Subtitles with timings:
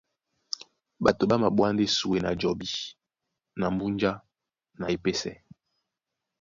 [1.03, 2.69] Ɓato ɓá maɓwá ndé súe na jɔbí
[3.59, 4.11] na mbúnjá
[4.79, 5.31] na epésɛ.